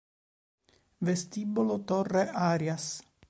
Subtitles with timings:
[1.03, 3.03] Vestibolo Torre Arias